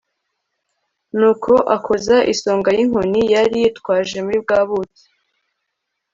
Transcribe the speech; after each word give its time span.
nuko 1.17 1.53
akoza 1.75 2.17
isonga 2.33 2.69
y'inkoni 2.77 3.21
yari 3.33 3.55
yitwaje 3.63 4.17
muri 4.25 4.37
bwa 4.43 4.59
buki 4.67 5.05